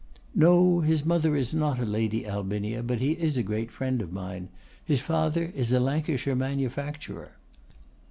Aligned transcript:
'No; 0.33 0.79
his 0.79 1.05
mother 1.05 1.35
is 1.35 1.53
not 1.53 1.79
a 1.79 1.85
Lady 1.85 2.25
Albinia, 2.25 2.81
but 2.81 2.97
he 2.99 3.11
is 3.11 3.37
a 3.37 3.43
great 3.43 3.69
friend 3.69 4.01
of 4.01 4.11
mine. 4.11 4.49
His 4.83 4.99
father 4.99 5.51
is 5.55 5.71
a 5.73 5.79
Lancashire 5.79 6.33
manufacturer. 6.35 7.33